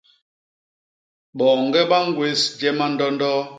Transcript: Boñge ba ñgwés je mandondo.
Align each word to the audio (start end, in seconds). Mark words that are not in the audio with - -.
Boñge 1.37 1.81
ba 1.89 1.97
ñgwés 2.07 2.39
je 2.59 2.69
mandondo. 2.79 3.31